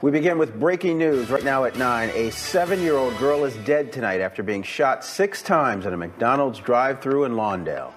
[0.00, 2.10] We begin with breaking news right now at 9.
[2.10, 5.96] A seven year old girl is dead tonight after being shot six times at a
[5.96, 7.92] McDonald's drive through in Lawndale.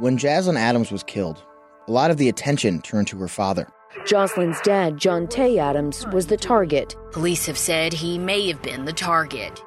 [0.00, 1.44] When Jaslyn Adams was killed,
[1.86, 3.68] a lot of the attention turned to her father.
[4.04, 6.96] Jaslyn's dad, Jontae Adams, was the target.
[7.12, 9.62] Police have said he may have been the target.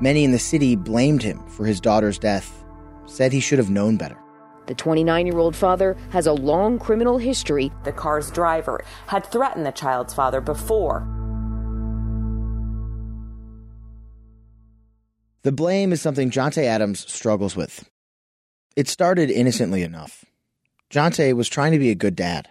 [0.00, 2.64] Many in the city blamed him for his daughter's death,
[3.04, 4.16] said he should have known better.
[4.70, 7.72] The 29 year old father has a long criminal history.
[7.82, 11.00] The car's driver had threatened the child's father before.
[15.42, 17.90] The blame is something Jontae Adams struggles with.
[18.76, 20.24] It started innocently enough.
[20.88, 22.48] Jontae was trying to be a good dad,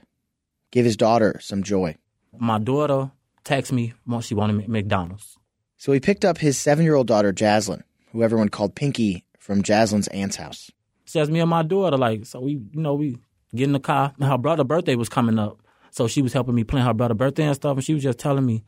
[0.72, 1.96] give his daughter some joy.
[2.38, 3.12] My daughter
[3.46, 5.38] texted me once she wanted McDonald's.
[5.78, 9.64] So he picked up his seven year old daughter, Jaslyn, who everyone called Pinky, from
[9.64, 10.70] Jaslyn's aunt's house.
[11.10, 13.18] Says me and my daughter, like, so we, you know, we
[13.56, 14.14] get in the car.
[14.20, 15.60] And her brother's birthday was coming up.
[15.90, 17.78] So she was helping me plan her brother's birthday and stuff.
[17.78, 18.64] And she was just telling me,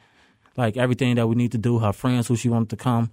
[0.58, 3.12] like, everything that we need to do, her friends who she wanted to come.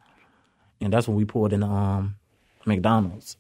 [0.81, 2.17] And that's when we pulled in um,
[2.65, 3.37] McDonald's.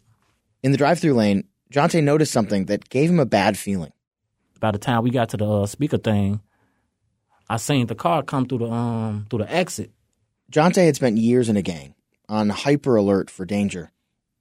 [0.62, 3.94] In the drive through lane, Jontae noticed something that gave him a bad feeling.
[4.60, 6.42] By the time we got to the uh, speaker thing,
[7.48, 9.90] I seen the car come through the um through the exit.
[10.52, 11.94] Jontae had spent years in a gang,
[12.28, 13.90] on hyper alert for danger.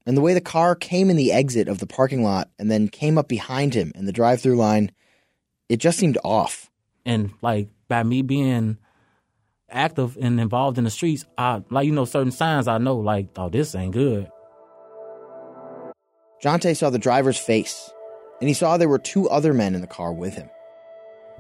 [0.08, 2.88] And the way the car came in the exit of the parking lot and then
[2.88, 4.94] came up behind him in the drive through line,
[5.68, 6.72] it just seemed off.
[7.06, 8.78] And like by me being
[9.70, 13.28] active and involved in the streets, I like you know certain signs I know like,
[13.36, 14.32] oh, this ain't good.
[16.42, 17.92] Jontae saw the driver's face,
[18.40, 20.50] and he saw there were two other men in the car with him.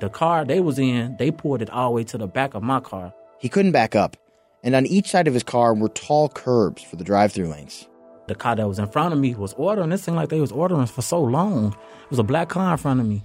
[0.01, 2.63] The car they was in, they pulled it all the way to the back of
[2.63, 3.13] my car.
[3.39, 4.17] He couldn't back up,
[4.61, 7.87] and on each side of his car were tall curbs for the drive-through lanes.
[8.27, 9.91] The car that was in front of me was ordering.
[9.91, 11.73] It seemed like they was ordering for so long.
[12.03, 13.23] It was a black car in front of me,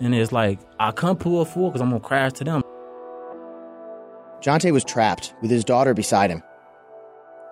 [0.00, 2.62] and it's like I can't pull full because I'm gonna crash to them.
[4.40, 6.42] Jontae was trapped with his daughter beside him.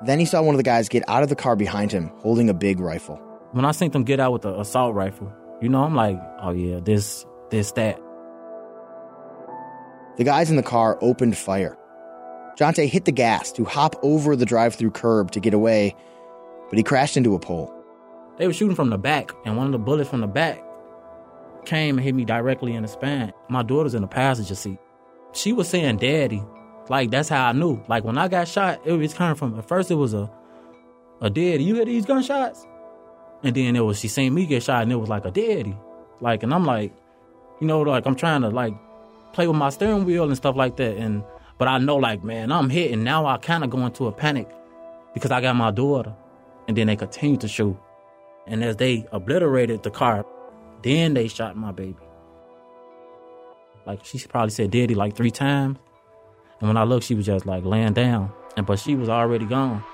[0.05, 2.51] Then he saw one of the guys get out of the car behind him, holding
[2.51, 3.17] a big rifle.
[3.53, 5.33] When I seen them get out with the assault rifle,
[5.63, 7.99] you know, I'm like, oh yeah, this, this, that.
[10.19, 11.77] The guys in the car opened fire.
[12.59, 15.95] Jontae hit the gas to hop over the drive through curb to get away,
[16.69, 17.73] but he crashed into a pole.
[18.39, 20.63] They were shooting from the back, and one of the bullets from the back
[21.65, 23.33] came and hit me directly in the spine.
[23.49, 24.79] My daughter's in the passenger seat.
[25.33, 26.43] She was saying, Daddy.
[26.89, 27.83] Like, that's how I knew.
[27.89, 30.31] Like, when I got shot, it was coming from, at first it was a,
[31.21, 31.65] a daddy.
[31.65, 32.65] You hear these gunshots?
[33.43, 35.77] And then it was, she seen me get shot, and it was like a daddy.
[36.21, 36.93] Like, and I'm like,
[37.61, 38.73] you know, like, I'm trying to, like,
[39.33, 40.97] play with my steering wheel and stuff like that.
[40.97, 41.25] And,
[41.59, 44.13] but I know, like, man, I'm hit, and now I kind of go into a
[44.13, 44.49] panic
[45.13, 46.15] because I got my daughter.
[46.69, 47.77] And then they continued to shoot.
[48.47, 50.25] And as they obliterated the car,
[50.83, 51.97] then they shot my baby.
[53.87, 55.79] Like she probably said daddy like three times.
[56.61, 58.33] And when I looked, she was just like laying down.
[58.57, 59.85] And but she was already gone.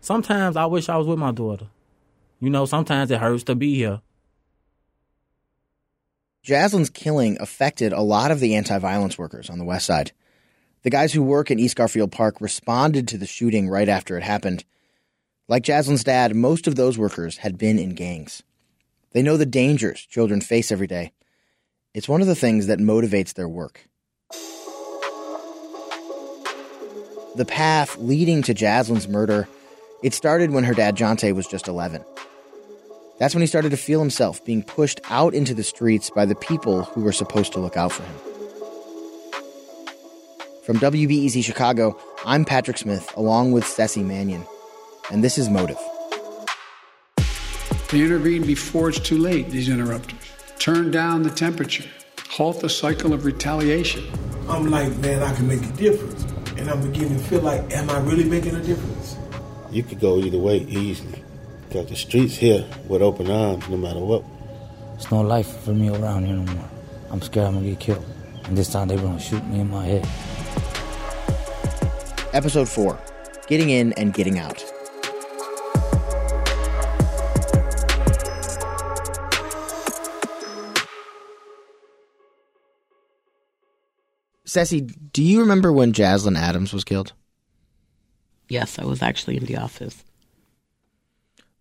[0.00, 1.68] Sometimes I wish I was with my daughter.
[2.40, 4.02] You know, sometimes it hurts to be here.
[6.44, 10.12] Jaslyn's killing affected a lot of the anti violence workers on the West Side.
[10.84, 14.22] The guys who work in East Garfield Park responded to the shooting right after it
[14.22, 14.64] happened.
[15.48, 18.42] Like Jaslyn's dad, most of those workers had been in gangs.
[19.12, 21.12] They know the dangers children face every day.
[21.94, 23.88] It's one of the things that motivates their work.
[27.36, 29.48] The path leading to Jaslyn's murder,
[30.02, 32.04] it started when her dad Jontae was just 11.
[33.18, 36.34] That's when he started to feel himself being pushed out into the streets by the
[36.34, 38.33] people who were supposed to look out for him.
[40.64, 41.94] From WBEZ Chicago,
[42.24, 44.46] I'm Patrick Smith, along with Ceci Mannion,
[45.12, 45.78] and this is Motive.
[47.90, 50.18] They intervene before it's too late, these interrupters.
[50.58, 51.84] Turn down the temperature,
[52.30, 54.04] halt the cycle of retaliation.
[54.48, 56.22] I'm like, man, I can make a difference.
[56.56, 59.18] And I'm beginning to feel like, am I really making a difference?
[59.70, 61.22] You could go either way easily.
[61.68, 64.24] Because the streets here with open arms no matter what.
[64.94, 66.70] It's no life for me around here no more.
[67.10, 68.06] I'm scared I'm gonna get killed.
[68.44, 70.08] And this time they're gonna shoot me in my head.
[72.34, 72.98] Episode 4
[73.46, 74.64] Getting In and Getting Out.
[84.44, 87.12] Ceci, do you remember when Jaslyn Adams was killed?
[88.48, 90.04] Yes, I was actually in the office.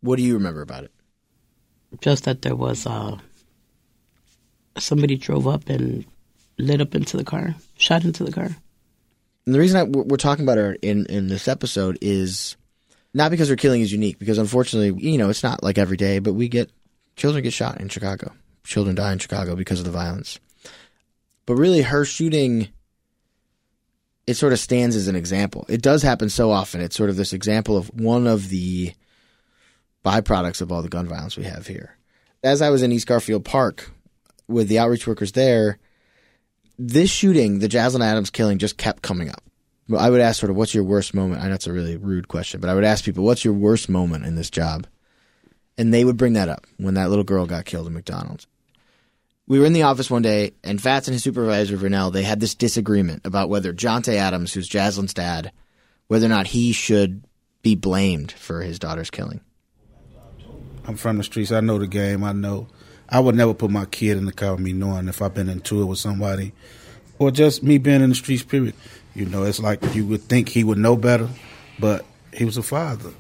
[0.02, 0.92] What do you remember about it?
[2.02, 3.18] Just that there was uh,
[4.80, 6.04] somebody drove up and
[6.58, 8.50] lit up into the car, shot into the car.
[9.46, 12.56] And the reason I, we're talking about her in, in this episode is
[13.14, 16.20] not because her killing is unique, because unfortunately, you know, it's not like every day,
[16.20, 16.72] but we get
[17.16, 18.32] children get shot in Chicago
[18.64, 20.40] children die in Chicago because of the violence.
[21.46, 22.70] But really, her shooting,
[24.26, 25.66] it sort of stands as an example.
[25.68, 26.82] It does happen so often.
[26.82, 28.94] It's sort of this example of one of the
[30.06, 31.98] byproducts of all the gun violence we have here.
[32.44, 33.92] As I was in East Garfield Park
[34.48, 35.80] with the outreach workers there,
[36.78, 39.44] this shooting, the Jaslyn Adams killing, just kept coming up.
[39.98, 41.42] I would ask sort of, what's your worst moment?
[41.42, 43.90] I know it's a really rude question, but I would ask people, what's your worst
[43.90, 44.88] moment in this job?
[45.78, 48.48] And they would bring that up when that little girl got killed in McDonald's.
[49.46, 52.40] We were in the office one day, and Fatz and his supervisor, Vernell, they had
[52.40, 55.52] this disagreement about whether Jontae Adams, who's Jaslyn's dad,
[56.08, 57.24] whether or not he should
[57.62, 59.42] be blamed for his daughter's killing.
[60.86, 61.52] I'm from the streets.
[61.52, 62.24] I know the game.
[62.24, 62.68] I know.
[63.14, 65.48] I would never put my kid in the car with me knowing if I've been
[65.48, 66.52] into it with somebody
[67.20, 68.74] or just me being in the streets, period.
[69.14, 71.30] You know, it's like you would think he would know better,
[71.78, 73.12] but he was a father.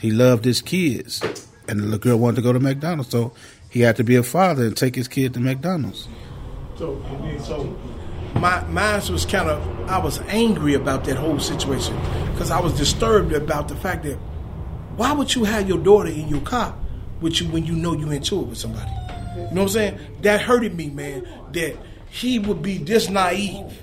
[0.00, 1.22] He loved his kids,
[1.66, 3.32] and the girl wanted to go to McDonald's, so
[3.70, 6.06] he had to be a father and take his kid to McDonald's.
[6.76, 7.02] So,
[7.42, 7.64] so
[8.34, 11.96] my mine was kind of I was angry about that whole situation
[12.32, 14.16] because I was disturbed about the fact that
[14.96, 16.76] why would you have your daughter in your car
[17.22, 18.90] with you when you know you're into it with somebody?
[19.36, 19.98] You know what I'm saying?
[20.22, 21.26] That hurted me, man.
[21.52, 21.76] That
[22.08, 23.82] he would be this naive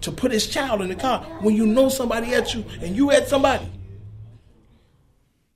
[0.00, 3.10] to put his child in the car when you know somebody at you and you
[3.10, 3.70] at somebody.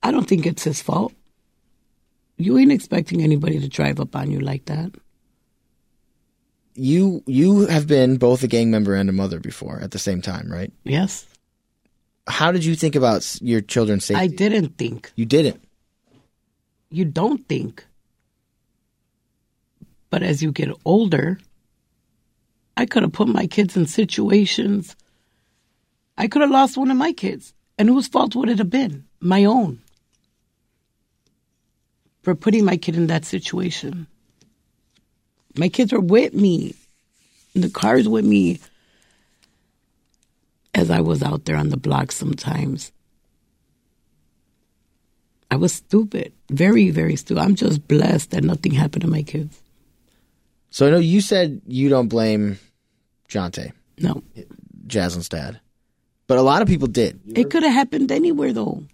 [0.03, 1.13] I don't think it's his fault.
[2.37, 4.93] You ain't expecting anybody to drive up on you like that.
[6.75, 10.23] You you have been both a gang member and a mother before at the same
[10.23, 10.73] time, right?
[10.85, 11.27] Yes.
[12.27, 14.23] How did you think about your children's safety?
[14.23, 15.13] I didn't think.
[15.17, 15.63] You didn't.
[16.91, 17.85] You don't think.
[20.11, 21.39] But as you get older,
[22.77, 24.97] I could have put my kids in situations.
[26.19, 27.55] I could have lost one of my kids.
[27.79, 29.05] And whose fault would it have been?
[29.21, 29.81] My own.
[32.23, 34.07] For putting my kid in that situation.
[35.57, 36.75] My kids were with me.
[37.55, 38.61] The cars with me.
[40.75, 42.93] As I was out there on the block sometimes.
[45.51, 46.33] I was stupid.
[46.49, 47.41] Very, very stupid.
[47.41, 49.60] I'm just blessed that nothing happened to my kids.
[50.71, 52.59] So I know you said you don't blame
[53.29, 53.73] Jontae.
[53.99, 54.23] No.
[54.87, 55.61] Jaslyn's dad.
[56.27, 57.21] But a lot of people did.
[57.35, 58.85] It could have happened anywhere, though.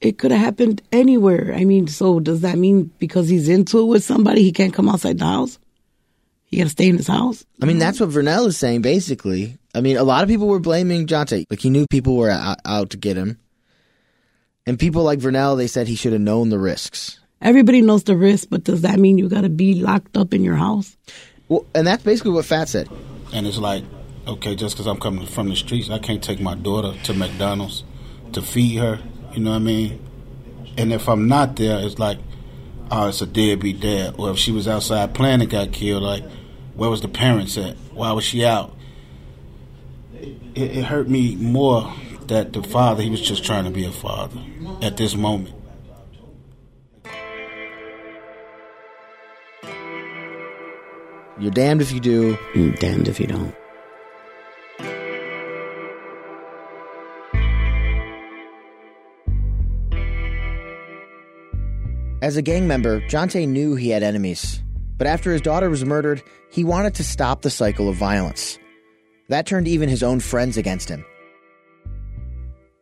[0.00, 1.54] It could have happened anywhere.
[1.54, 4.88] I mean, so does that mean because he's into it with somebody, he can't come
[4.88, 5.58] outside the house?
[6.44, 7.44] He got to stay in his house?
[7.62, 9.58] I mean, that's what Vernell is saying, basically.
[9.74, 11.44] I mean, a lot of people were blaming Jontae.
[11.48, 13.38] Like, he knew people were out, out to get him.
[14.66, 17.19] And people like Vernell, they said he should have known the risks.
[17.42, 20.44] Everybody knows the risk, but does that mean you got to be locked up in
[20.44, 20.96] your house?
[21.48, 22.88] Well, and that's basically what Fat said.
[23.32, 23.84] And it's like,
[24.26, 27.84] okay, just because I'm coming from the streets, I can't take my daughter to McDonald's
[28.32, 29.00] to feed her.
[29.32, 30.06] You know what I mean?
[30.76, 32.18] And if I'm not there, it's like,
[32.90, 34.16] oh, it's a deadbeat dad.
[34.18, 36.24] Or if she was outside playing and got killed, like,
[36.74, 37.76] where was the parents at?
[37.92, 38.76] Why was she out?
[40.14, 41.92] It, it hurt me more
[42.26, 44.40] that the father, he was just trying to be a father
[44.82, 45.54] at this moment.
[51.40, 52.36] You're damned if you do.
[52.54, 53.54] You're damned if you don't.
[62.20, 64.62] As a gang member, Jontae knew he had enemies.
[64.98, 68.58] But after his daughter was murdered, he wanted to stop the cycle of violence.
[69.30, 71.06] That turned even his own friends against him.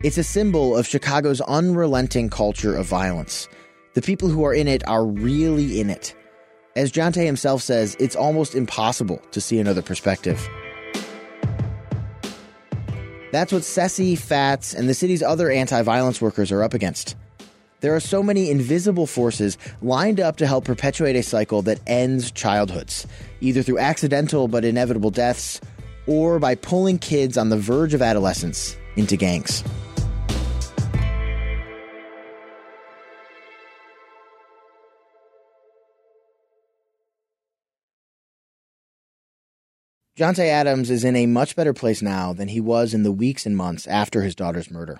[0.02, 3.48] It's a symbol of Chicago's unrelenting culture of violence.
[3.94, 6.16] The people who are in it are really in it.
[6.76, 10.46] As Jontae himself says, it's almost impossible to see another perspective.
[13.32, 17.16] That's what Ceci, Fatz, and the city's other anti violence workers are up against.
[17.80, 22.30] There are so many invisible forces lined up to help perpetuate a cycle that ends
[22.32, 23.06] childhoods,
[23.40, 25.60] either through accidental but inevitable deaths
[26.06, 29.62] or by pulling kids on the verge of adolescence into gangs.
[40.18, 43.46] Jontae Adams is in a much better place now than he was in the weeks
[43.46, 44.98] and months after his daughter's murder.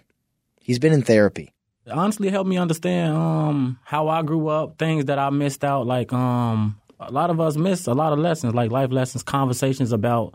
[0.60, 1.52] He's been in therapy.
[1.84, 5.88] It honestly helped me understand um, how I grew up, things that I missed out.
[5.88, 9.90] Like um, a lot of us miss a lot of lessons, like life lessons, conversations
[9.90, 10.34] about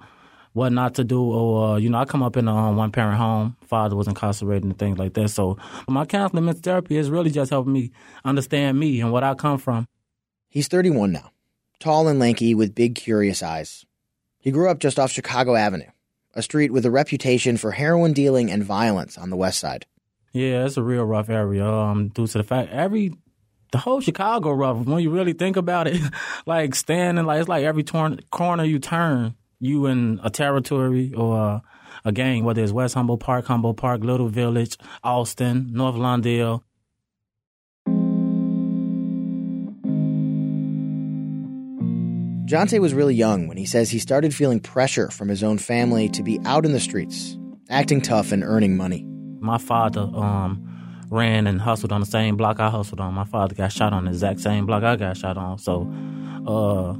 [0.52, 1.24] what not to do.
[1.24, 3.56] Or uh, you know, I come up in a um, one parent home.
[3.66, 5.30] Father was incarcerated and things like that.
[5.30, 7.94] So my counseling, mental therapy is really just helping me
[8.26, 9.88] understand me and what I come from.
[10.50, 11.32] He's 31 now,
[11.80, 13.86] tall and lanky with big, curious eyes.
[14.44, 15.90] He grew up just off Chicago Avenue,
[16.36, 19.86] a street with a reputation for heroin dealing and violence on the west side.
[20.34, 21.66] Yeah, it's a real rough area.
[21.66, 23.14] Um, due to the fact every
[23.72, 24.86] the whole Chicago rough.
[24.86, 26.02] When you really think about it,
[26.46, 31.62] like standing, like it's like every corner you turn, you in a territory or
[32.04, 36.64] a gang, whether it's West Humboldt Park, Humboldt Park, Little Village, Austin, North Lawndale.
[42.54, 46.08] Jontae was really young when he says he started feeling pressure from his own family
[46.10, 47.36] to be out in the streets,
[47.68, 49.04] acting tough and earning money.
[49.40, 50.64] My father um,
[51.10, 53.16] ran and hustled on the same block I hustled on.
[53.16, 55.58] My father got shot on the exact same block I got shot on.
[55.58, 55.92] So,
[56.46, 56.94] uh,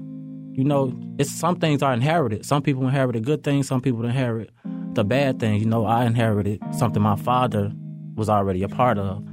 [0.58, 2.48] you know, it's some things are inherited.
[2.48, 3.68] Some people inherited good things.
[3.68, 4.50] Some people inherit
[4.94, 5.62] the bad things.
[5.62, 7.72] You know, I inherited something my father
[8.16, 9.24] was already a part of.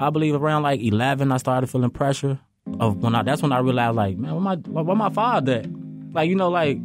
[0.00, 2.40] I believe around like eleven, I started feeling pressure
[2.80, 3.22] of when I.
[3.22, 5.66] That's when I realized, like, man, where my where my father at?
[6.12, 6.78] Like, you know, like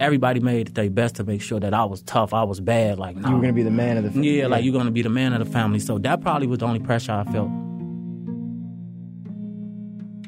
[0.00, 2.98] everybody made their best to make sure that I was tough, I was bad.
[2.98, 4.38] Like, You were to be the man of the family.
[4.38, 5.78] yeah, like you're gonna be the man of the family.
[5.78, 7.50] So that probably was the only pressure I felt.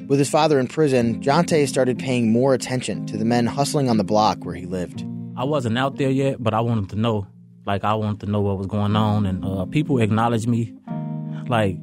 [0.07, 3.97] With his father in prison, Jontae started paying more attention to the men hustling on
[3.97, 5.03] the block where he lived.
[5.35, 7.25] I wasn't out there yet, but I wanted to know.
[7.65, 10.73] Like I wanted to know what was going on, and uh, people acknowledged me.
[11.47, 11.77] Like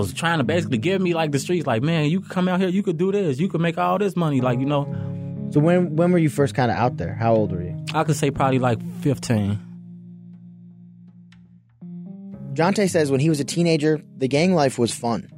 [0.00, 0.82] was trying to basically mm-hmm.
[0.82, 1.66] give me like the streets.
[1.66, 3.98] Like man, you could come out here, you could do this, you could make all
[3.98, 4.40] this money.
[4.40, 4.84] Like you know,
[5.52, 7.14] So when when were you first kind of out there?
[7.14, 7.76] How old were you?
[7.94, 9.58] I could say probably like 15.
[12.54, 15.28] Jontae says when he was a teenager, the gang life was fun.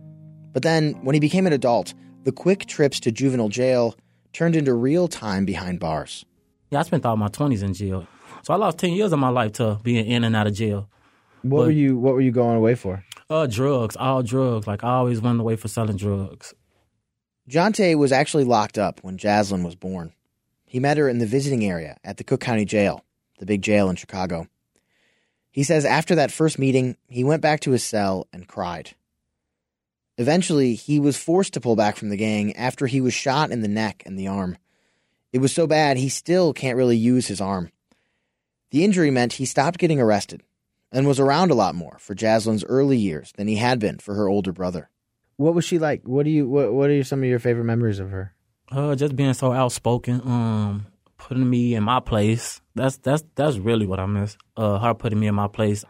[0.52, 3.94] But then, when he became an adult, the quick trips to juvenile jail
[4.32, 6.24] turned into real time behind bars.
[6.70, 8.06] Yeah, I spent all my 20s in jail,
[8.42, 10.88] so I lost 10 years of my life to being in and out of jail.
[11.42, 13.04] What But- were you What were you going away for?
[13.32, 14.66] Uh, drugs, all drugs.
[14.66, 16.52] Like I always went away for selling drugs.
[17.48, 20.12] Jontae was actually locked up when Jaslyn was born.
[20.66, 23.06] He met her in the visiting area at the Cook County Jail,
[23.38, 24.48] the big jail in Chicago.
[25.50, 28.90] He says after that first meeting, he went back to his cell and cried.
[30.18, 33.62] Eventually, he was forced to pull back from the gang after he was shot in
[33.62, 34.58] the neck and the arm.
[35.32, 37.72] It was so bad, he still can't really use his arm.
[38.72, 40.42] The injury meant he stopped getting arrested
[40.92, 44.14] and was around a lot more for Jaslyn's early years than he had been for
[44.14, 44.90] her older brother.
[45.36, 46.02] What was she like?
[46.04, 48.34] What do you what what are some of your favorite memories of her?
[48.70, 50.86] Uh, just being so outspoken, um,
[51.18, 52.60] putting me in my place.
[52.74, 54.36] That's that's that's really what I miss.
[54.56, 55.84] Uh, her putting me in my place.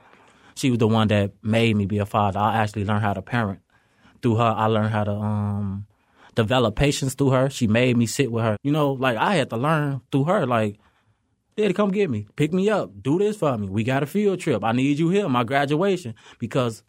[0.54, 2.38] She was the one that made me be a father.
[2.38, 3.60] I actually learned how to parent
[4.22, 4.54] through her.
[4.56, 5.86] I learned how to um
[6.34, 7.50] develop patience through her.
[7.50, 8.56] She made me sit with her.
[8.62, 10.46] You know, like I had to learn through her.
[10.46, 10.78] Like,
[11.56, 13.68] Daddy, come get me, pick me up, do this for me.
[13.68, 14.64] We got a field trip.
[14.64, 16.82] I need you here, my graduation, because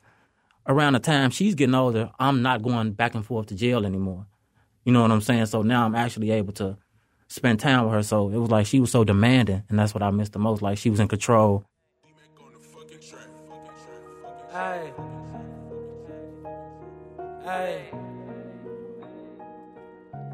[0.68, 4.26] around the time she's getting older, I'm not going back and forth to jail anymore.
[4.86, 5.48] You know what I'm saying?
[5.48, 6.78] So now I'm actually able to
[7.28, 8.04] spend time with her.
[8.04, 10.62] So it was like she was so demanding, and that's what I missed the most.
[10.62, 11.66] Like she was in control.
[14.52, 14.94] Hey.
[17.44, 17.90] Hey.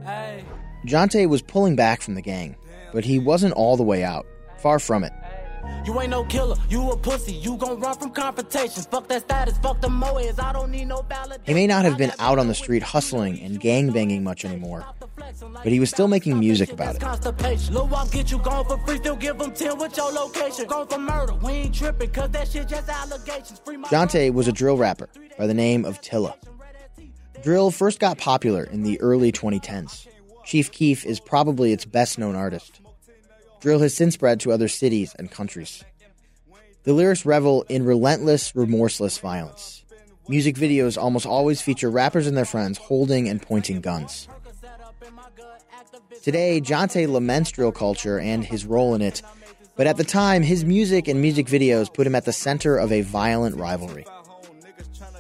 [0.03, 0.43] Hey.
[0.85, 2.55] Jontae was pulling back from the gang,
[2.93, 4.25] but he wasn't all the way out.
[4.57, 5.13] Far from it.
[5.85, 7.33] You ain't no killer, you a pussy.
[7.33, 8.85] You gon' run from confrontations.
[8.85, 10.41] Fuck that status, fuck the moeds.
[10.41, 11.47] I don't need no validation.
[11.47, 14.85] He may not have been out on the street hustling and gang banging much anymore,
[15.17, 17.01] but he was still making music about it.
[17.01, 17.73] Constipation.
[17.73, 20.65] Lil' Wop get you gone for free, still give them 10 with your location.
[20.65, 23.59] Gone for murder, we ain't tripping, cause that shit just allegations.
[23.63, 23.77] Free
[24.29, 26.35] was a drill rapper by the name of Tilla.
[27.41, 30.08] Drill first got popular in the early 2010s.
[30.49, 32.81] Chief Keef is probably its best known artist.
[33.61, 35.83] Drill has since spread to other cities and countries.
[36.85, 39.83] The lyrics revel in relentless, remorseless violence.
[40.27, 44.27] Music videos almost always feature rappers and their friends holding and pointing guns.
[46.23, 49.21] Today, Jontae laments drill culture and his role in it,
[49.75, 52.91] but at the time, his music and music videos put him at the center of
[52.91, 54.07] a violent rivalry.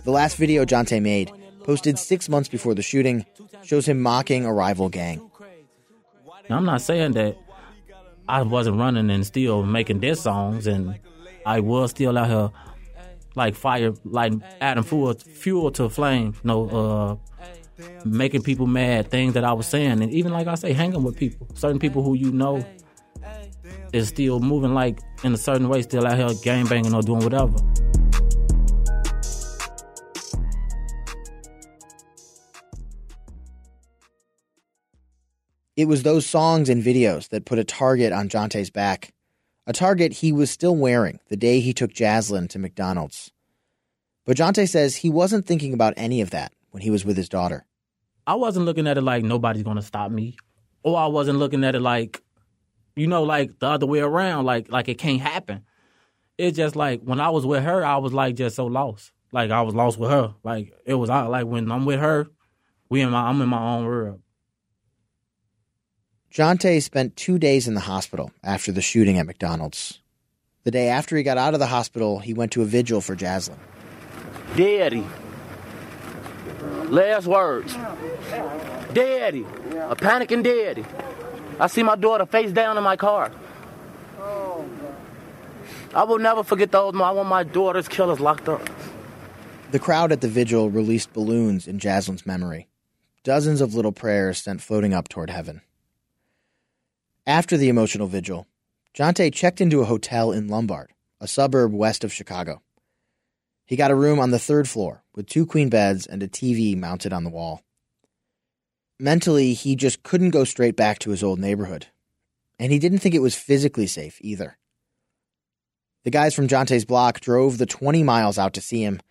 [0.05, 1.31] The last video Jontae made,
[1.69, 3.23] posted six months before the shooting,
[3.61, 5.21] shows him mocking a rival gang.
[6.49, 7.37] Now, I'm not saying that
[8.27, 10.99] I wasn't running and still making diss songs, and
[11.45, 12.49] I was still out here
[13.35, 16.33] like fire, like adding fuel fuel to a flame.
[16.43, 20.55] You know, uh, making people mad, things that I was saying, and even like I
[20.55, 22.65] say, hanging with people, certain people who you know
[23.93, 27.23] is still moving like in a certain way, still out here gang banging or doing
[27.23, 27.57] whatever.
[35.79, 39.13] It was those songs and videos that put a target on Jontae's back,
[39.65, 43.31] a target he was still wearing the day he took Jaslyn to McDonald's.
[44.25, 47.29] But Jontae says he wasn't thinking about any of that when he was with his
[47.29, 47.65] daughter.
[48.27, 50.35] I wasn't looking at it like nobody's gonna stop me,
[50.83, 52.21] or I wasn't looking at it like,
[52.97, 55.63] you know, like the other way around, like like it can't happen.
[56.37, 59.13] It's just like when I was with her, I was like just so lost.
[59.31, 60.35] Like I was lost with her.
[60.43, 62.27] Like it was like when I'm with her,
[62.89, 64.19] We in my I'm in my own world.
[66.31, 69.99] Jontae spent two days in the hospital after the shooting at McDonald's.
[70.63, 73.15] The day after he got out of the hospital, he went to a vigil for
[73.15, 73.57] Jaslyn.
[74.55, 75.03] Daddy.
[76.85, 77.73] Last words.
[78.93, 79.41] Daddy.
[79.41, 80.85] A panicking daddy.
[81.59, 83.31] I see my daughter face down in my car.
[84.19, 85.95] Oh God.
[85.95, 86.93] I will never forget those.
[86.93, 88.61] I want my daughter's killers locked up.
[89.71, 92.67] The crowd at the vigil released balloons in Jaslyn's memory.
[93.23, 95.61] Dozens of little prayers sent floating up toward heaven.
[97.27, 98.47] After the emotional vigil,
[98.93, 102.61] Jontae checked into a hotel in Lombard, a suburb west of Chicago.
[103.65, 106.75] He got a room on the third floor with two queen beds and a TV
[106.75, 107.61] mounted on the wall.
[108.99, 111.87] Mentally, he just couldn't go straight back to his old neighborhood.
[112.57, 114.57] And he didn't think it was physically safe either.
[116.03, 119.01] The guys from Jontae's block drove the 20 miles out to see him.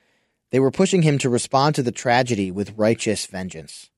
[0.51, 3.91] They were pushing him to respond to the tragedy with righteous vengeance.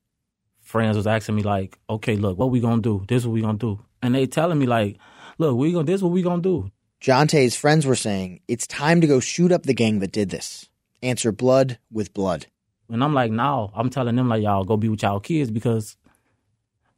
[0.59, 3.03] Friends was asking me like, "Okay, look, what we gonna do?
[3.07, 4.97] This is what we gonna do?" And they telling me like,
[5.37, 9.01] "Look, we gonna this is what we gonna do." Jontae's friends were saying, "It's time
[9.01, 10.69] to go shoot up the gang that did this.
[11.03, 12.47] Answer blood with blood."
[12.89, 15.97] And I'm like, "No." I'm telling them like, "Y'all go be with y'all kids because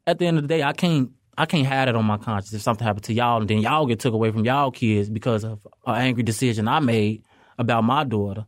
[0.06, 2.54] at the end of the day, I can't I can't have it on my conscience
[2.54, 5.44] if something happened to y'all and then y'all get took away from y'all kids because
[5.44, 7.24] of an angry decision I made
[7.58, 8.46] about my daughter.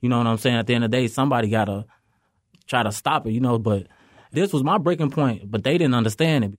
[0.00, 0.56] You know what I'm saying?
[0.56, 1.86] At the end of the day, somebody gotta
[2.68, 3.88] try to stop it, you know, but
[4.30, 6.58] this was my breaking point, but they didn't understand it.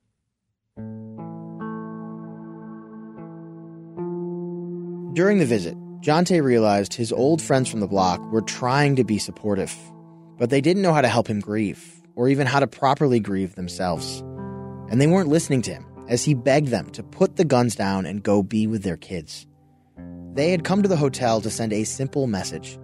[5.14, 9.18] During the visit, Jontae realized his old friends from the block were trying to be
[9.18, 9.76] supportive,
[10.38, 13.56] but they didn't know how to help him grieve, or even how to properly grieve
[13.56, 14.22] themselves.
[14.90, 18.06] And they weren't listening to him as he begged them to put the guns down
[18.06, 19.46] and go be with their kids.
[20.34, 22.80] They had come to the hotel to send a simple message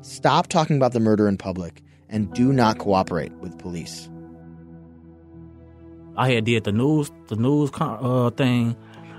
[0.00, 4.08] stop talking about the murder in public and do not cooperate with police.
[6.16, 8.76] I had did the news, the news uh, thing,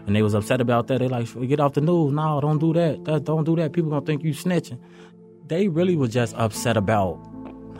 [0.10, 0.98] and they was upset about that.
[0.98, 2.12] They like, get off the news.
[2.12, 3.06] No, don't do that.
[3.06, 3.26] that.
[3.26, 3.74] Don't do that.
[3.74, 4.80] People gonna think you snitching.
[5.45, 7.19] They really was just upset about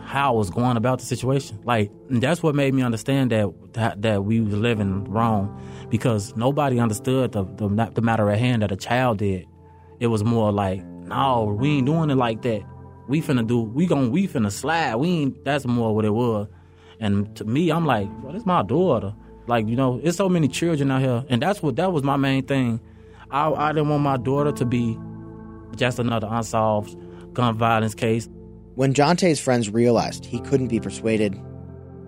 [0.04, 1.58] how I was going about the situation.
[1.64, 6.78] Like that's what made me understand that that, that we was living wrong, because nobody
[6.78, 9.44] understood the, the the matter at hand that a child did.
[9.98, 12.62] It was more like, no, we ain't doing it like that.
[13.08, 14.94] We finna do, we gon' we finna slide.
[14.94, 15.44] We ain't.
[15.44, 16.46] That's more what it was.
[17.00, 19.12] And to me, I'm like, well, it's my daughter.
[19.50, 21.24] Like, you know, it's so many children out here.
[21.28, 22.80] And that's what that was my main thing.
[23.32, 24.96] I, I didn't want my daughter to be
[25.74, 26.96] just another unsolved
[27.34, 28.28] gun violence case.
[28.76, 31.38] When Jontae's friends realized he couldn't be persuaded,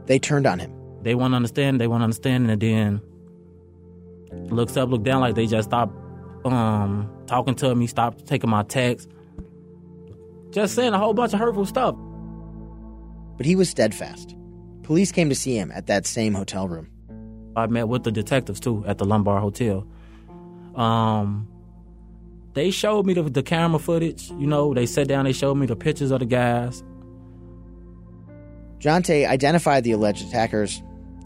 [0.07, 0.73] they turned on him.
[1.03, 3.01] They want to understand, they want to understand, and then
[4.55, 5.97] looks up, look down like they just stopped
[6.45, 9.13] um, talking to me, stopped taking my texts,
[10.51, 11.97] just saying a whole bunch of hurtful stuff.
[13.37, 14.37] But he was steadfast.
[14.85, 16.89] Police came to see him at that same hotel room.
[17.57, 19.87] I met with the detectives too at the Lombard Hotel.
[20.75, 21.49] Um,
[22.55, 24.31] they showed me the, the camera footage.
[24.31, 26.83] You know, they sat down, they showed me the pictures of the guys.
[28.79, 30.83] Jontae identified the alleged attackers,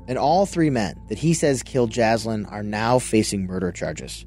[0.08, 4.26] and all three men that he says killed Jaslyn are now facing murder charges.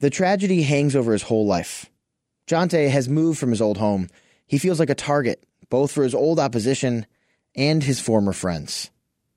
[0.00, 1.90] The tragedy hangs over his whole life.
[2.46, 4.08] Jontae has moved from his old home.
[4.46, 7.06] He feels like a target, both for his old opposition
[7.54, 8.90] and his former friends.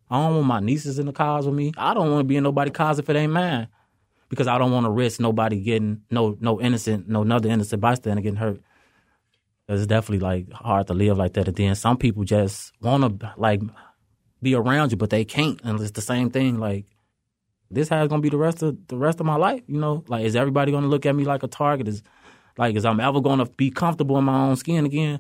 [0.10, 1.72] I don't want my nieces in the cars with me.
[1.78, 3.68] I don't want to be in nobody's cars if it ain't mine.
[4.28, 8.22] Because I don't want to risk nobody getting no no innocent, no another innocent bystander
[8.22, 8.62] getting hurt.
[9.68, 11.48] It's definitely like hard to live like that.
[11.48, 13.62] And then some people just want to like
[14.42, 15.60] be around you, but they can't.
[15.64, 16.60] And it's the same thing.
[16.60, 16.86] Like
[17.72, 19.62] this it's gonna be the rest of the rest of my life.
[19.68, 21.88] You know, like is everybody gonna look at me like a target?
[21.88, 22.04] Is
[22.58, 25.20] like is I'm ever gonna be comfortable in my own skin again?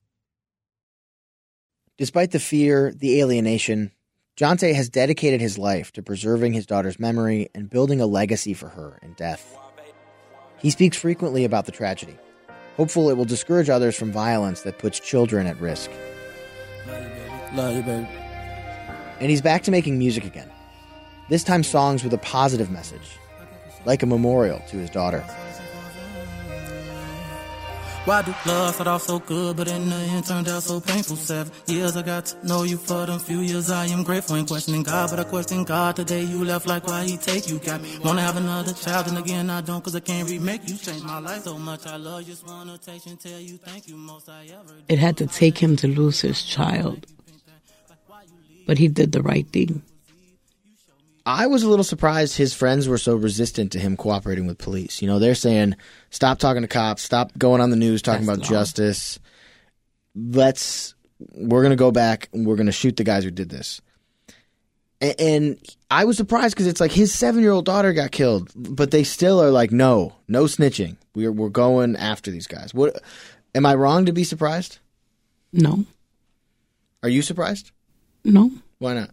[1.99, 3.91] Despite the fear, the alienation,
[4.37, 8.69] Jontae has dedicated his life to preserving his daughter's memory and building a legacy for
[8.69, 9.57] her in death.
[10.59, 12.17] He speaks frequently about the tragedy,
[12.77, 15.91] hopeful it will discourage others from violence that puts children at risk.
[17.53, 18.07] Love you, baby.
[19.19, 20.49] And he's back to making music again.
[21.27, 23.19] This time, songs with a positive message,
[23.83, 25.21] like a memorial to his daughter.
[28.05, 31.15] Why do love start off so good, but in the end turned out so painful?
[31.15, 33.69] Seven years I got to know you for them few years.
[33.69, 35.95] I am grateful, ain't questioning God, but I question God.
[35.97, 37.59] Today you left like why he take you?
[37.59, 40.77] Got me wanna have another child, and again I don't, cause I can't remake you.
[40.77, 41.85] Changed my life so much.
[41.85, 44.73] I love you, just wanna taste and tell you thank you most I ever.
[44.87, 47.05] It had to take him to lose his child,
[48.65, 49.83] but he did the right thing.
[51.31, 54.99] I was a little surprised his friends were so resistant to him cooperating with police.
[54.99, 55.75] You know, they're saying,
[56.09, 59.19] stop talking to cops, stop going on the news talking That's about justice.
[60.15, 60.95] Let's,
[61.33, 63.79] we're going to go back and we're going to shoot the guys who did this.
[65.01, 65.59] A- And
[65.91, 69.03] I was surprised because it's like his seven year old daughter got killed, but they
[69.03, 70.97] still are like, no, no snitching.
[71.13, 72.73] We're, we're going after these guys.
[72.73, 72.99] What,
[73.53, 74.79] am I wrong to be surprised?
[75.53, 75.85] No,
[77.03, 77.69] Are you surprised?
[78.23, 78.51] no.
[78.79, 79.11] Why not?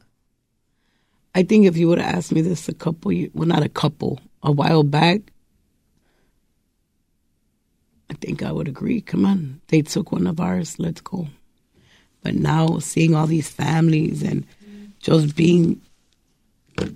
[1.36, 4.20] I think if you would have asked me this a couple, well, not a couple,
[4.42, 5.20] a while back,
[8.08, 9.02] I think I would agree.
[9.02, 10.78] Come on, they took one of ours.
[10.78, 11.28] Let's go.
[12.22, 14.46] But now seeing all these families and
[14.98, 15.82] just being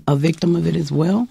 [0.09, 1.29] a victim of it as well,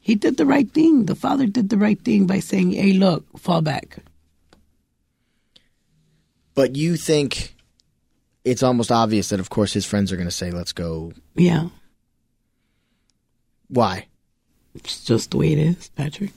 [0.00, 1.04] he did the right thing.
[1.04, 3.98] The father did the right thing by saying, "Hey, look, fall back."
[6.54, 7.53] But you think
[8.44, 11.12] it's almost obvious that, of course, his friends are going to say, let's go.
[11.34, 11.68] Yeah,
[13.68, 14.06] Why?
[14.74, 16.30] it's just the way it is, Patrick.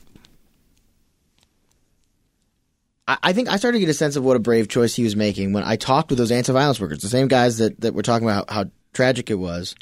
[3.06, 5.02] I, I think I started to get a sense of what a brave choice he
[5.04, 7.94] was making when I talked with those anti violence workers, the same guys that, that
[7.94, 9.74] were talking about how, how tragic it was.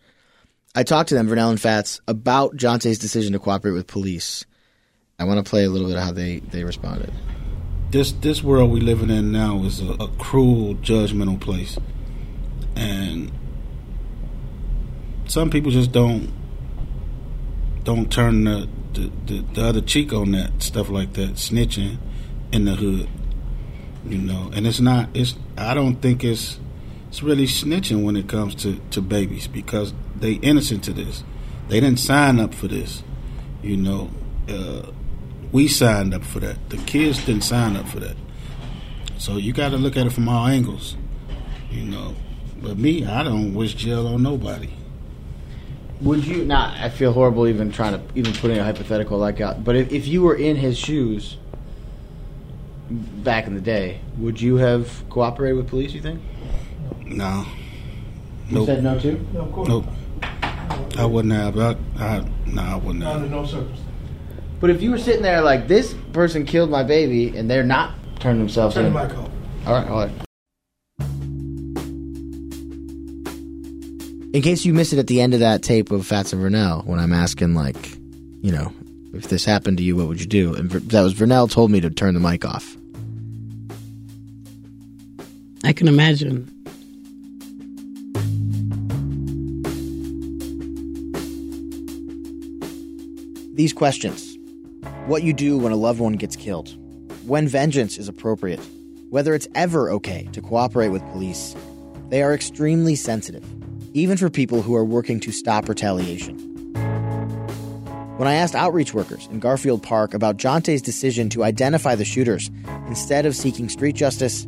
[0.75, 4.45] I talked to them, Vernell and Fatz, about Jontae's decision to cooperate with police.
[5.19, 7.11] I want to play a little bit of how they, they responded.
[7.91, 11.79] this this world we're living in now is a, a cruel, judgmental place,
[12.77, 13.33] and
[15.27, 16.33] some people just don't
[17.83, 21.99] don't turn the the, the the other cheek on that stuff like that, snitching
[22.53, 23.09] in the hood,
[24.07, 24.51] you know.
[24.55, 25.09] And it's not.
[25.15, 26.59] It's I don't think it's
[27.09, 31.25] it's really snitching when it comes to to babies because they innocent to this.
[31.69, 33.03] They didn't sign up for this,
[33.63, 34.11] you know.
[34.49, 34.91] Uh,
[35.53, 36.71] we signed up for that.
[36.71, 38.17] The kids didn't sign up for that.
[39.19, 40.97] So you got to look at it from all angles,
[41.71, 42.15] you know.
[42.63, 44.71] But me, I don't wish jail on nobody.
[46.01, 46.77] Would you not?
[46.79, 49.65] I feel horrible even trying to even putting a hypothetical like out.
[49.65, 51.37] But if, if you were in his shoes
[52.91, 55.93] back in the day, would you have cooperated with police?
[55.93, 56.21] You think?
[57.05, 57.47] No.
[58.49, 58.67] You Nope.
[58.67, 59.27] said no too.
[59.33, 59.69] No, of course.
[59.69, 59.87] Nope.
[60.99, 61.59] I wouldn't have.
[61.59, 63.17] I, I, no, I wouldn't have.
[63.17, 63.81] Under no circumstance.
[64.61, 67.95] But if you were sitting there like this person killed my baby and they're not
[68.21, 69.31] turning themselves Turn in, the mic off.
[69.67, 70.26] all right, all right.
[74.37, 76.85] In case you missed it at the end of that tape of Fatz and Vernell,
[76.85, 77.97] when I'm asking like,
[78.43, 78.71] you know,
[79.15, 80.53] if this happened to you, what would you do?
[80.53, 82.77] And that was Vernell told me to turn the mic off.
[85.65, 86.45] I can imagine.
[93.55, 94.37] These questions
[95.07, 96.77] what you do when a loved one gets killed,
[97.25, 98.61] when vengeance is appropriate,
[99.09, 101.57] whether it's ever okay to cooperate with police,
[102.11, 103.43] they are extremely sensitive,
[103.97, 106.37] even for people who are working to stop retaliation.
[108.19, 112.51] When I asked outreach workers in Garfield Park about Jontae's decision to identify the shooters
[112.89, 114.47] instead of seeking street justice,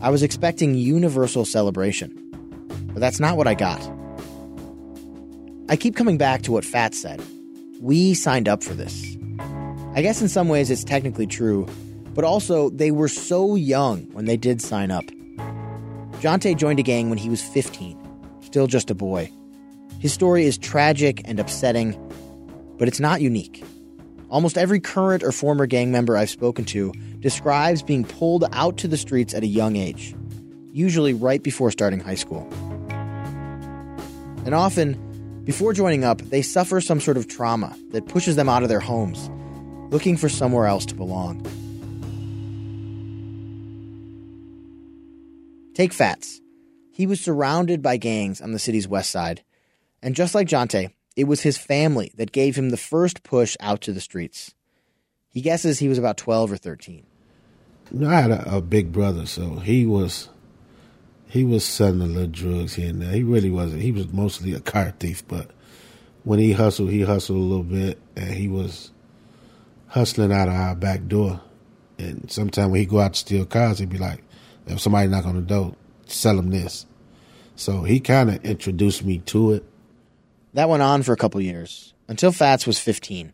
[0.00, 2.10] I was expecting universal celebration.
[2.94, 3.80] But that's not what I got.
[5.68, 7.22] I keep coming back to what Fat said.
[7.82, 9.18] We signed up for this.
[9.94, 11.66] I guess in some ways it's technically true,
[12.14, 15.04] but also they were so young when they did sign up.
[16.22, 17.98] Jontae joined a gang when he was 15,
[18.50, 19.30] still just a boy.
[20.00, 21.94] His story is tragic and upsetting,
[22.78, 23.62] but it's not unique.
[24.28, 28.88] Almost every current or former gang member I've spoken to describes being pulled out to
[28.88, 30.16] the streets at a young age,
[30.72, 32.44] usually right before starting high school.
[34.44, 34.98] And often,
[35.44, 38.80] before joining up, they suffer some sort of trauma that pushes them out of their
[38.80, 39.30] homes,
[39.92, 41.46] looking for somewhere else to belong.
[45.74, 46.39] Take Fatz.
[47.00, 49.42] He was surrounded by gangs on the city's west side,
[50.02, 53.80] and just like Jontae, it was his family that gave him the first push out
[53.80, 54.52] to the streets.
[55.30, 57.06] He guesses he was about 12 or 13.
[58.06, 60.28] I had a, a big brother, so he was
[61.26, 63.12] he was selling a little drugs here and there.
[63.12, 63.80] He really wasn't.
[63.80, 65.52] He was mostly a car thief, but
[66.24, 68.90] when he hustled, he hustled a little bit, and he was
[69.86, 71.40] hustling out of our back door.
[71.96, 74.22] And sometimes when he go out to steal cars, he'd be like,
[74.66, 75.76] "If somebody knock on the door,
[76.12, 76.86] sell him this."
[77.56, 79.64] So he kind of introduced me to it.
[80.54, 83.32] That went on for a couple years until Fatz was 15.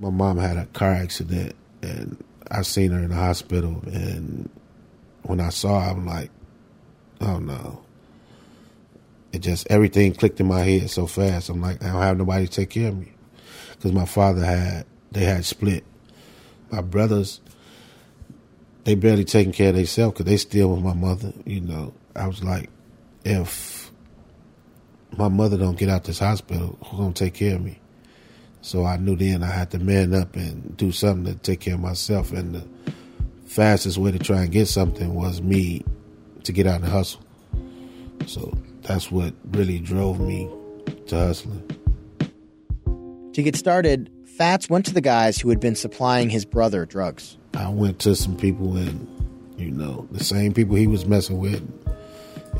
[0.00, 3.82] My mom had a car accident, and I seen her in the hospital.
[3.86, 4.48] And
[5.22, 6.30] when I saw her, I'm like,
[7.20, 7.82] "Oh no!"
[9.32, 11.48] It just everything clicked in my head so fast.
[11.48, 13.12] I'm like, I don't have nobody to take care of me
[13.72, 15.84] because my father had they had split.
[16.70, 17.40] My brothers,
[18.84, 21.32] they barely taking care of themselves because they still with my mother.
[21.44, 22.70] You know, I was like,
[23.24, 23.92] if
[25.16, 27.80] my mother don't get out this hospital, who gonna take care of me?
[28.60, 31.74] So I knew then I had to man up and do something to take care
[31.74, 32.32] of myself.
[32.32, 32.68] And the
[33.46, 35.84] fastest way to try and get something was me
[36.44, 37.20] to get out and hustle.
[38.26, 40.50] So that's what really drove me
[41.06, 41.64] to hustling.
[43.32, 47.38] To get started, Fatz went to the guys who had been supplying his brother drugs.
[47.54, 49.06] I went to some people and,
[49.56, 51.62] you know, the same people he was messing with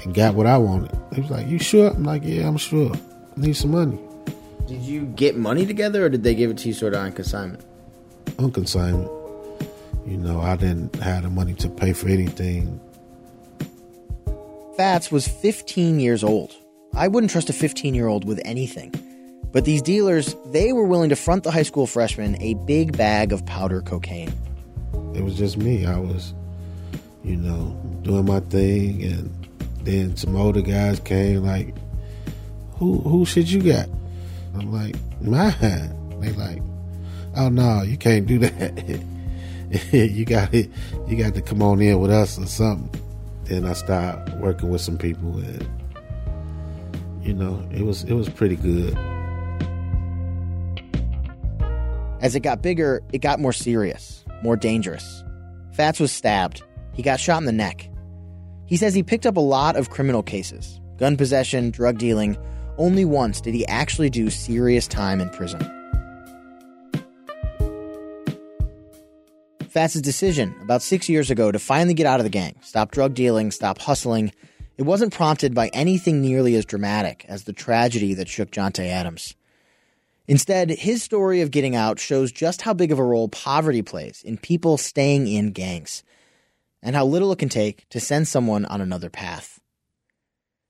[0.04, 0.96] and got what I wanted.
[1.14, 1.90] He was like, You sure?
[1.90, 2.92] I'm like, Yeah, I'm sure.
[2.94, 3.98] I need some money.
[4.66, 7.12] Did you get money together or did they give it to you sort of on
[7.12, 7.64] consignment?
[8.38, 9.10] On consignment.
[10.06, 12.80] You know, I didn't have the money to pay for anything.
[14.76, 16.54] Fatz was 15 years old.
[16.94, 18.94] I wouldn't trust a 15 year old with anything.
[19.52, 23.32] But these dealers, they were willing to front the high school freshman a big bag
[23.32, 24.32] of powder cocaine.
[25.14, 25.86] It was just me.
[25.86, 26.34] I was,
[27.24, 27.70] you know,
[28.02, 29.47] doing my thing, and
[29.84, 31.74] then some older guys came like,
[32.74, 33.88] "Who who should you got?"
[34.54, 36.62] I'm like, "Mine." They like,
[37.36, 39.00] "Oh no, you can't do that.
[39.92, 40.70] you got it.
[41.06, 43.00] You got to come on in with us or something."
[43.44, 45.66] Then I started working with some people, and
[47.22, 48.96] you know, it was it was pretty good.
[52.20, 55.22] As it got bigger, it got more serious, more dangerous.
[55.72, 56.62] Fatz was stabbed.
[56.92, 57.88] He got shot in the neck.
[58.68, 62.36] He says he picked up a lot of criminal cases gun possession, drug dealing.
[62.76, 65.60] Only once did he actually do serious time in prison.
[69.68, 73.14] Fatz' decision about six years ago to finally get out of the gang, stop drug
[73.14, 74.32] dealing, stop hustling,
[74.76, 79.34] it wasn't prompted by anything nearly as dramatic as the tragedy that shook Jontae Adams.
[80.28, 84.22] Instead, his story of getting out shows just how big of a role poverty plays
[84.22, 86.04] in people staying in gangs,
[86.82, 89.60] and how little it can take to send someone on another path.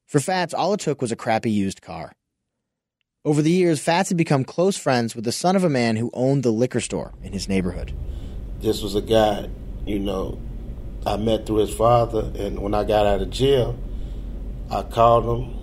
[0.07, 2.13] For Fatz, all it took was a crappy used car.
[3.25, 6.11] Over the years, Fatz had become close friends with the son of a man who
[6.15, 7.93] owned the liquor store in his neighborhood.
[8.61, 9.51] This was a guy,
[9.85, 10.41] you know,
[11.07, 13.79] I met through his father, and when I got out of jail,
[14.71, 15.59] I called him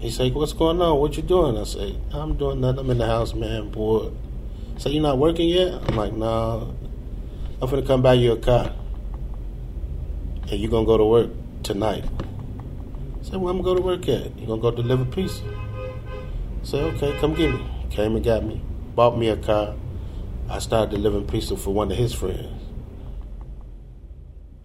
[0.00, 0.98] he said, "What's going on?
[0.98, 2.80] What you doing?" I say, "I'm doing nothing.
[2.80, 4.14] I'm in the house, man, bored."
[4.78, 6.68] So "You not working yet?" I'm like, "Nah.
[7.60, 8.72] I'm gonna come buy you a car,
[10.48, 11.30] and you gonna go to work
[11.62, 12.04] tonight."
[13.20, 14.38] I said, "Where I'm gonna go to work at?
[14.38, 18.62] You gonna go deliver pizza?" I said, "Okay, come get me." Came and got me,
[18.94, 19.74] bought me a car.
[20.48, 22.46] I started delivering pizza for one of his friends.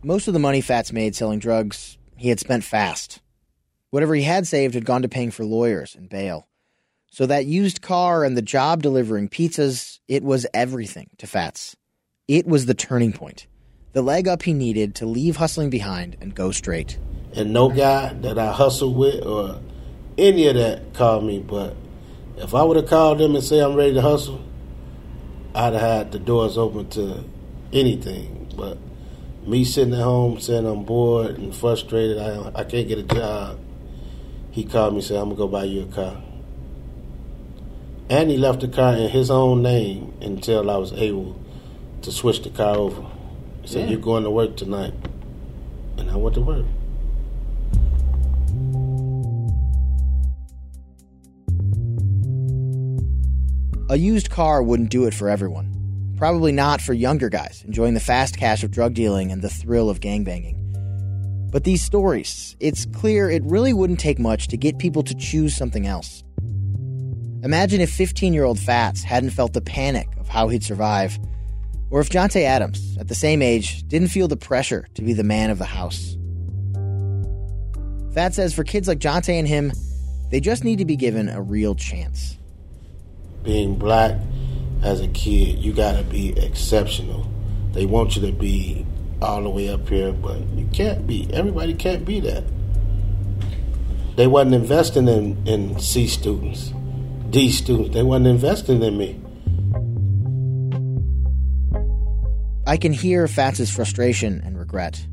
[0.03, 3.21] Most of the money Fatz made selling drugs, he had spent fast.
[3.89, 6.47] Whatever he had saved had gone to paying for lawyers and bail.
[7.09, 11.75] So that used car and the job delivering pizzas, it was everything to Fatz.
[12.27, 13.47] It was the turning point,
[13.95, 16.99] the leg up he needed to leave hustling behind and go straight.
[17.33, 19.61] And no guy that I hustled with or
[20.17, 21.77] any of that called me, but
[22.35, 24.43] if I would have called them and say I'm ready to hustle,
[25.55, 27.23] I'd have had the doors open to
[27.71, 28.51] anything.
[28.57, 28.77] But
[29.47, 33.61] me sitting at home saying I'm bored and frustrated, I, I can't get a job,
[34.51, 36.21] he called me and said, I'm to go buy you a car.
[38.09, 41.39] And he left the car in his own name until I was able
[42.01, 43.14] to switch the car over.
[43.65, 43.87] Said, yeah.
[43.91, 44.93] You're going to work tonight.
[45.97, 46.65] And I went to work.
[53.89, 55.71] A used car wouldn't do it for everyone.
[56.17, 59.89] Probably not for younger guys enjoying the fast cash of drug dealing and the thrill
[59.89, 60.55] of gangbanging.
[61.51, 65.55] But these stories, it's clear it really wouldn't take much to get people to choose
[65.55, 66.23] something else.
[67.43, 71.19] Imagine if 15 year old Fatz hadn't felt the panic of how he'd survive,
[71.95, 75.23] or if Jontae Adams, at the same age, didn't feel the pressure to be the
[75.23, 76.17] man of the house.
[78.13, 79.71] Fatz says for kids like Jontae and him,
[80.29, 82.37] they just need to be given a real chance.
[83.43, 84.19] Being black
[84.83, 87.31] as a kid, you gotta be exceptional.
[87.71, 88.85] They want you to be
[89.21, 91.29] all the way up here, but you can't be.
[91.31, 92.43] Everybody can't be that.
[94.17, 96.73] They wasn't investing in, in C students,
[97.29, 97.93] D students.
[97.93, 99.21] They wasn't investing in me.
[102.67, 105.05] I can hear Fatz's frustration and regret.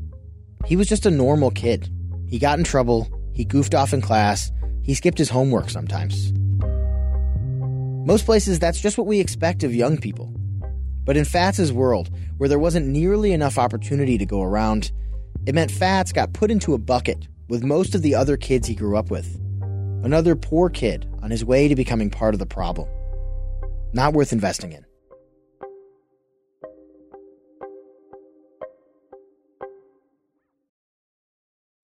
[0.65, 1.87] He was just a normal kid.
[2.27, 6.33] He got in trouble, he goofed off in class, he skipped his homework sometimes.
[8.07, 10.33] Most places, that's just what we expect of young people.
[11.05, 14.91] But in Fatz's world, where there wasn't nearly enough opportunity to go around,
[15.45, 18.73] it meant Fatz got put into a bucket with most of the other kids he
[18.73, 19.39] grew up with.
[20.03, 22.89] Another poor kid on his way to becoming part of the problem.
[23.93, 24.85] Not worth investing in.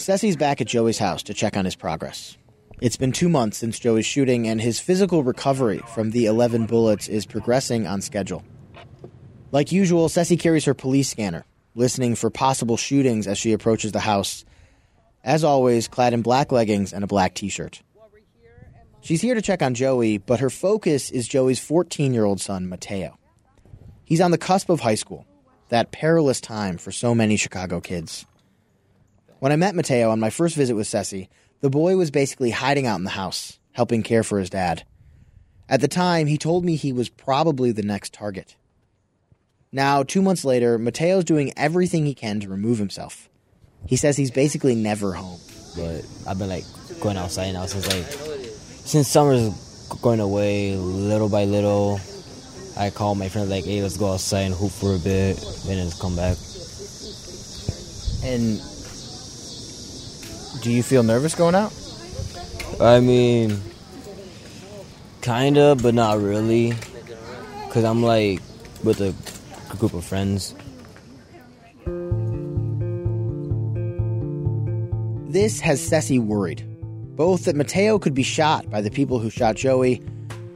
[0.00, 2.38] Ceci's back at Joey's house to check on his progress.
[2.80, 7.06] It's been two months since Joey's shooting, and his physical recovery from the 11 bullets
[7.06, 8.42] is progressing on schedule.
[9.52, 14.00] Like usual, Ceci carries her police scanner, listening for possible shootings as she approaches the
[14.00, 14.46] house,
[15.22, 17.82] as always, clad in black leggings and a black t shirt.
[19.02, 22.68] She's here to check on Joey, but her focus is Joey's 14 year old son,
[22.70, 23.18] Mateo.
[24.04, 25.26] He's on the cusp of high school,
[25.68, 28.24] that perilous time for so many Chicago kids.
[29.40, 31.30] When I met Mateo on my first visit with Ceci,
[31.62, 34.84] the boy was basically hiding out in the house, helping care for his dad.
[35.66, 38.54] At the time, he told me he was probably the next target.
[39.72, 43.30] Now, two months later, Mateo's doing everything he can to remove himself.
[43.86, 45.40] He says he's basically never home.
[45.74, 46.64] But I've been like
[47.00, 48.04] going outside now since like
[48.84, 51.98] since summer's going away little by little.
[52.76, 55.78] I call my friends like, "Hey, let's go outside and hoop for a bit, and
[55.78, 56.36] then come back."
[58.22, 58.60] And
[60.62, 61.72] do you feel nervous going out?
[62.80, 63.60] I mean,
[65.22, 66.74] kinda, but not really,
[67.70, 68.40] cause I'm like
[68.84, 69.14] with a
[69.76, 70.54] group of friends.
[75.30, 76.66] This has Ceci worried,
[77.16, 80.02] both that Mateo could be shot by the people who shot Joey,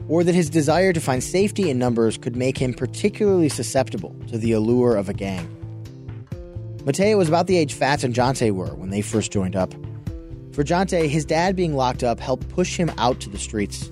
[0.07, 4.37] or that his desire to find safety in numbers could make him particularly susceptible to
[4.37, 5.49] the allure of a gang.
[6.85, 9.73] Mateo was about the age Fatz and Jontae were when they first joined up.
[10.55, 13.91] For Jontae, his dad being locked up helped push him out to the streets.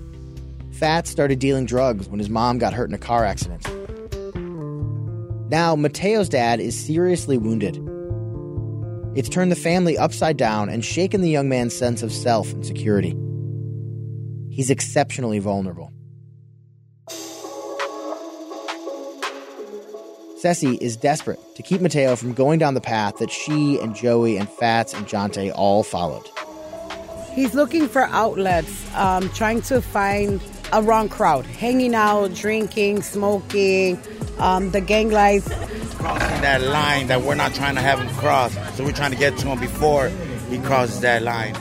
[0.71, 3.67] Fatz started dealing drugs when his mom got hurt in a car accident.
[5.51, 7.77] Now, Mateo's dad is seriously wounded
[9.15, 12.65] it's turned the family upside down and shaken the young man's sense of self and
[12.65, 13.15] security.
[14.49, 15.91] He's exceptionally vulnerable.
[20.39, 24.37] Ceci is desperate to keep Mateo from going down the path that she and Joey
[24.37, 26.27] and Fatz and Jontae all followed.
[27.35, 30.41] He's looking for outlets, um, trying to find
[30.71, 33.99] a wrong crowd, hanging out, drinking, smoking,
[34.39, 35.47] um, the gang life
[36.03, 38.53] crossing that line that we're not trying to have him cross.
[38.75, 40.09] So we're trying to get to him before
[40.49, 41.53] he crosses that line.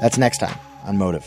[0.00, 1.26] That's next time on Motive.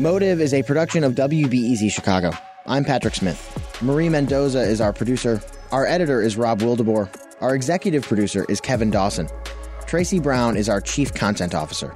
[0.00, 2.32] Motive is a production of WBEZ Chicago.
[2.66, 3.40] I'm Patrick Smith.
[3.80, 5.40] Marie Mendoza is our producer.
[5.70, 7.19] Our editor is Rob Wildeboer.
[7.40, 9.28] Our executive producer is Kevin Dawson.
[9.86, 11.94] Tracy Brown is our chief content officer.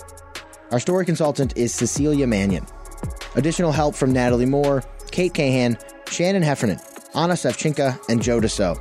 [0.70, 2.66] Our story consultant is Cecilia Mannion.
[3.36, 5.76] Additional help from Natalie Moore, Kate Cahan,
[6.08, 6.80] Shannon Heffernan,
[7.14, 8.78] Anna Sevchenka, and Joe Deso.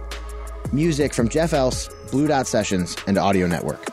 [0.71, 3.92] Music from Jeff Else, Blue Dot Sessions, and Audio Network.